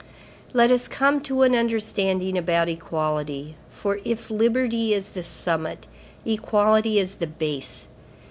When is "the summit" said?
5.09-5.85